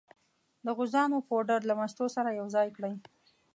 [0.65, 2.93] د غوزانو پوډر له مستو سره یو ځای کړئ.